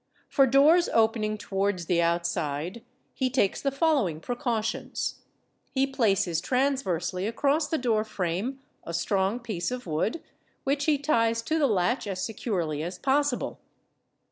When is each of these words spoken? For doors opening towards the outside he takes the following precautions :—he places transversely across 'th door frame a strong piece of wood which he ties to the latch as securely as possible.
For 0.29 0.47
doors 0.47 0.89
opening 0.93 1.37
towards 1.37 1.85
the 1.85 2.01
outside 2.01 2.83
he 3.13 3.29
takes 3.29 3.61
the 3.61 3.69
following 3.69 4.19
precautions 4.19 5.19
:—he 5.75 5.85
places 5.85 6.41
transversely 6.41 7.27
across 7.27 7.67
'th 7.69 7.79
door 7.83 8.03
frame 8.03 8.61
a 8.83 8.95
strong 8.95 9.39
piece 9.39 9.69
of 9.69 9.85
wood 9.85 10.19
which 10.63 10.85
he 10.85 10.97
ties 10.97 11.43
to 11.43 11.59
the 11.59 11.67
latch 11.67 12.07
as 12.07 12.19
securely 12.19 12.81
as 12.81 12.97
possible. 12.97 13.59